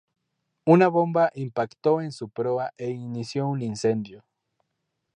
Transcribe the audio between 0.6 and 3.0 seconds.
Una bomba impactó en su proa e